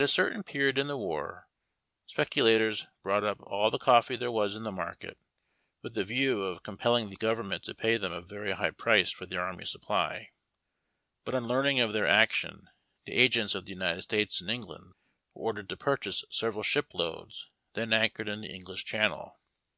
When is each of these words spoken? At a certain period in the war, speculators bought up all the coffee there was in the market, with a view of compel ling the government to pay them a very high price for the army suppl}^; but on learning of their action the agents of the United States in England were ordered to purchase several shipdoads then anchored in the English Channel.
At 0.00 0.04
a 0.04 0.08
certain 0.08 0.42
period 0.42 0.78
in 0.78 0.86
the 0.86 0.96
war, 0.96 1.48
speculators 2.06 2.86
bought 3.04 3.24
up 3.24 3.38
all 3.42 3.70
the 3.70 3.76
coffee 3.76 4.16
there 4.16 4.32
was 4.32 4.56
in 4.56 4.62
the 4.62 4.72
market, 4.72 5.18
with 5.82 5.98
a 5.98 6.02
view 6.04 6.44
of 6.44 6.62
compel 6.62 6.94
ling 6.94 7.10
the 7.10 7.16
government 7.16 7.64
to 7.64 7.74
pay 7.74 7.98
them 7.98 8.10
a 8.10 8.22
very 8.22 8.52
high 8.52 8.70
price 8.70 9.10
for 9.10 9.26
the 9.26 9.36
army 9.36 9.64
suppl}^; 9.64 10.28
but 11.26 11.34
on 11.34 11.44
learning 11.44 11.80
of 11.80 11.92
their 11.92 12.06
action 12.06 12.62
the 13.04 13.12
agents 13.12 13.54
of 13.54 13.66
the 13.66 13.72
United 13.72 14.00
States 14.00 14.40
in 14.40 14.48
England 14.48 14.94
were 15.34 15.42
ordered 15.42 15.68
to 15.68 15.76
purchase 15.76 16.24
several 16.30 16.62
shipdoads 16.64 17.48
then 17.74 17.92
anchored 17.92 18.30
in 18.30 18.40
the 18.40 18.54
English 18.54 18.86
Channel. 18.86 19.38